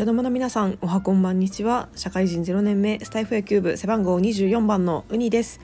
[0.00, 1.90] 茶の間の皆さんおはこんばんにちは。
[1.94, 5.60] 社会人0年目スタイフ野球部背番号24番のウニです。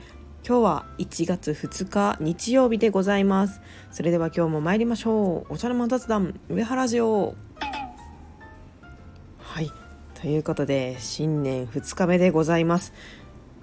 [0.47, 3.61] 今日は1月2日日曜日でございます。
[3.89, 5.53] それでは今日も参りましょう。
[5.53, 7.33] お茶の間雑談上原ジオ
[9.39, 9.71] はい。
[10.13, 12.93] ということで新年2日目でございます。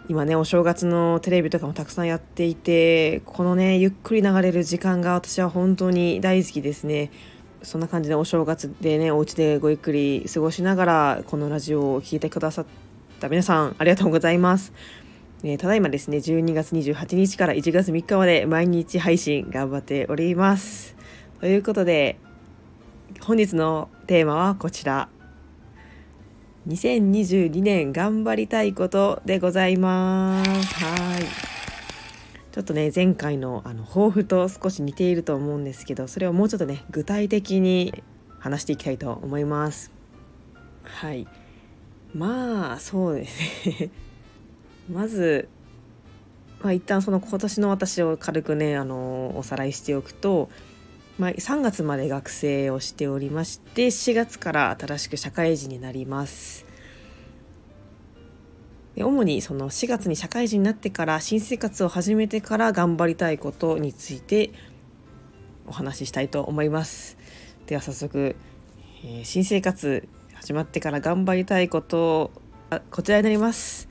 [0.09, 7.13] 今ねお正月のテレビとかもたくさんやっていてこのねゆっくり流れる時間が私は本当に大好きですね。
[7.64, 12.67] そんな感じでお正月でねお家でごゆっくり過ごしながらこのラジオを聴いてくださっ
[13.21, 14.73] た皆さんありがとうございます、
[15.43, 20.95] えー、ただいまですね12月28日から1月3日まで毎日配信頑張っております。
[21.40, 22.18] ということで
[23.21, 25.09] 本日のテーマはこちら。
[26.67, 30.75] 2022年頑張りたいことでございます。
[30.82, 31.54] はい。
[32.55, 38.05] ちょっとね前回のあの抱負と少し似ていると思うんですけどそれをもうちょっとね具体的に
[38.39, 39.91] 話していきたいと思います。
[40.84, 41.27] はい。
[42.14, 43.91] まあそうですね。
[44.89, 45.48] まず
[46.62, 50.48] まあ、一旦その今年の私を軽くねあのおさらいしておくと、
[51.19, 56.64] まあ、3月まで学生をしておりまして4月から新しく社会人になります。
[58.95, 64.53] で主にその4月に社会人になってから新生活を始めてから頑張りたいことについて
[65.67, 67.17] お話ししたいと思います。
[67.67, 68.36] では早速、
[69.05, 72.31] えー、新生活始まってから頑張りたいこと
[72.70, 73.89] あこちらになります。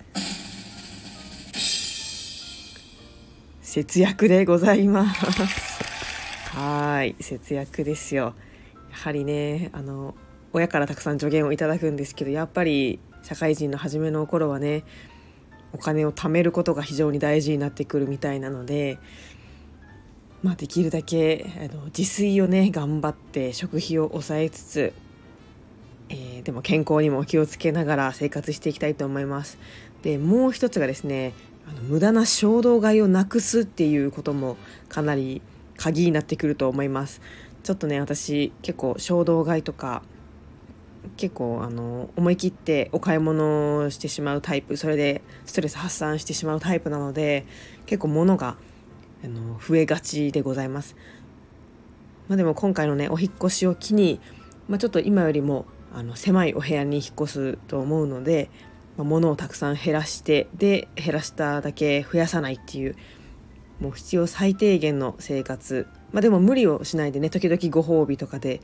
[3.62, 5.84] 節約でございます。
[6.56, 8.36] はい節約ですよ。
[8.92, 10.16] やはりねあの
[10.54, 14.84] 親からたくさん助言をいただくんですけどやっぱり社会人の初めの頃はね
[15.74, 19.00] お金を貯めることが非常に大事になってくるみたいなので、
[20.44, 24.94] まあ、できるだけあの自炊をね頑張って食費を抑えつつ、
[26.10, 29.58] えー、でも健康にも気をつけながら生活していきたいと思います。
[30.04, 31.34] でもう一つがですね
[31.68, 34.58] あの無駄な衝動買いをなくすっていうことも
[34.90, 35.42] かなり
[35.78, 37.22] 鍵になってくると思います
[37.64, 40.04] ちょっとね私結構衝動買いとか
[41.18, 47.46] 結構あの思い切ってお買い物をしてしまうタイプそれでストレス発散してしまうタイプなので
[47.86, 48.58] 結構物が
[49.24, 50.96] あの増えがちでございます、
[52.28, 54.20] まあ、でも今回のねお引越しを機に、
[54.68, 58.50] まあ、ちょっと今よりもあの狭いお部屋に引っ越すと思うので、
[58.98, 62.96] まあ、物をたくさん減らしてで減らしただけ増やさないっていう
[63.80, 65.88] もう必要最低限の生活。
[66.12, 68.62] まあでも無理をしないでね時々ご褒美とかで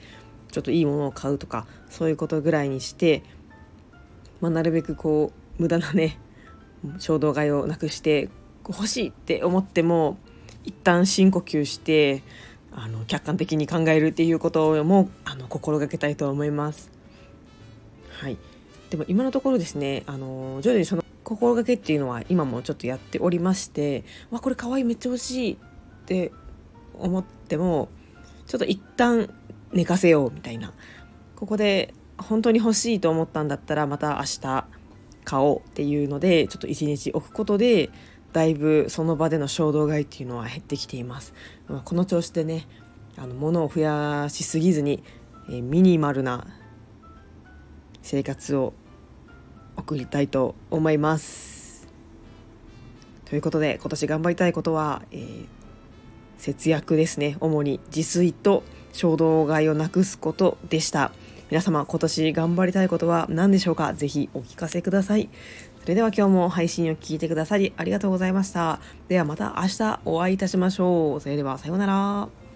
[0.52, 3.24] ちょっといいものを買うとかそういうことぐらいにして、
[4.42, 6.20] まあ、なるべくこう無駄なね
[6.98, 8.30] 衝動買いをなくして
[8.68, 10.18] 欲しいって思っても
[10.64, 12.24] 一旦深呼吸して
[12.72, 16.92] あの客観的に考えるっていうこともあの心がけたいと思います。
[18.22, 18.38] はい、
[18.90, 25.58] でも今のところですねあの徐々にその心がけっていうのは今もちょっとやっておりましてわこれかわいいめっちゃ欲しいっ
[26.06, 26.32] て
[26.98, 27.90] 思っても
[28.46, 29.30] ちょっと一旦
[29.74, 30.74] 寝かせようみたいな
[31.36, 34.66] ここで本当に欲しいと思ったんだったらまた明日
[35.24, 37.90] 買おうっていうのでちょっと一日置くことで
[38.34, 41.34] だいぶその場での衝動買いっていうのは減ってきています。
[41.86, 42.68] この調子でね
[43.18, 45.04] あの物を増やしすぎずに、
[45.48, 46.48] ミニマルな
[48.02, 48.74] 生活を
[49.76, 51.88] 送りたいと思います。
[53.26, 55.46] ということで今年頑張りたいことは、えー、
[56.40, 57.38] 節約ですね。
[57.40, 58.64] 主に自炊と
[58.94, 61.12] 衝動買いをなくすことでした。
[61.52, 63.94] 皆様今年頑張りたいことは何でしょうか？
[63.94, 65.30] ぜひお聞かせください。
[65.82, 68.80] それでは今日も配信を聞いてくださりありがとうございました。
[69.08, 71.22] ではまた明日お会いいたしましょう。
[71.22, 72.49] それではさようなら。